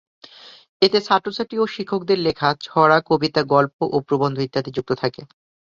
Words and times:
এতে 0.81 0.99
ছাত্র-ছাত্রী 1.01 1.55
এবং 1.57 1.69
শিক্ষকদের 1.69 2.19
লিখা 2.19 2.49
ছড়া, 2.61 2.97
কবিতা, 3.09 3.41
গল্গ 3.53 3.77
ও 3.87 3.97
প্রবন্ধ 4.07 4.37
ইত্যাদি 4.39 4.69
যুক্ত 4.71 4.91
থাকে। 4.93 5.21